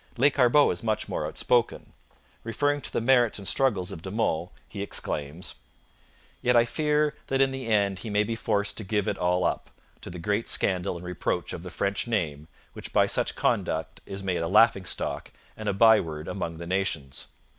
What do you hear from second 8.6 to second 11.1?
to give it all up, to the great scandal and